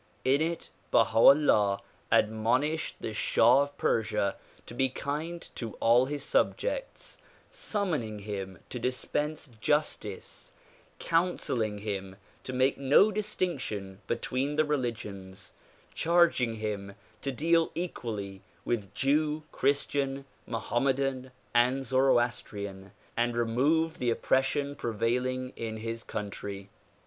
[0.25, 1.79] In it Baha 'Ullah
[2.11, 4.35] admonished the shah of Persia
[4.65, 7.19] to be kind to all his subjects,
[7.51, 10.53] summoning him to dispense justice,
[10.97, 15.51] counselling him to make no distinction between the religions,
[15.93, 24.75] charging him to deal equally with Jew, Christian, Mohammedan and Zoroastrian and remove the oppression
[24.75, 26.69] prevailing in his country.